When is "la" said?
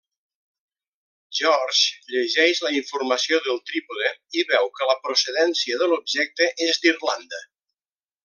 2.67-2.71, 4.93-4.97